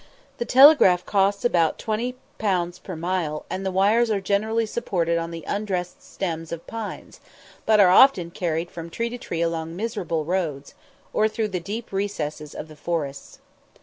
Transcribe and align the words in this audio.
The 0.39 0.45
telegraph 0.45 1.05
costs 1.05 1.45
about 1.45 1.77
20_l._ 1.77 2.81
per 2.83 2.95
mile, 2.95 3.45
and 3.51 3.63
the 3.63 3.69
wires 3.71 4.09
are 4.09 4.19
generally 4.19 4.65
supported 4.65 5.19
on 5.19 5.29
the 5.29 5.43
undressed 5.47 6.01
stems 6.01 6.51
of 6.51 6.65
pines, 6.65 7.19
but 7.67 7.79
are 7.79 7.89
often 7.91 8.31
carried 8.31 8.71
from 8.71 8.89
tree 8.89 9.09
to 9.11 9.19
tree 9.19 9.43
along 9.43 9.75
miserable 9.75 10.25
roads, 10.25 10.73
or 11.13 11.27
through 11.27 11.49
the 11.49 11.59
deep 11.59 11.91
recesses 11.91 12.55
of 12.55 12.67
the 12.67 12.75
forests. 12.75 13.41